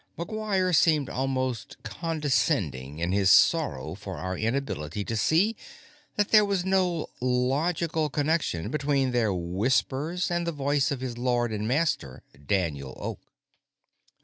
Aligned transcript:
McGuire 0.17 0.75
seemed 0.75 1.11
almost 1.11 1.77
condescending 1.83 2.97
in 2.97 3.11
his 3.11 3.29
sorrow 3.29 3.93
for 3.93 4.17
our 4.17 4.35
inability 4.35 5.05
to 5.05 5.15
see 5.15 5.55
that 6.15 6.29
there 6.29 6.43
was 6.43 6.65
no 6.65 7.11
logical 7.21 8.09
connection 8.09 8.71
between 8.71 9.11
their 9.11 9.31
whispers 9.31 10.31
and 10.31 10.47
the 10.47 10.51
voice 10.51 10.89
of 10.89 11.01
his 11.01 11.19
Lord 11.19 11.53
and 11.53 11.67
Master, 11.67 12.23
Daniel 12.47 12.97
Oak. 12.99 13.19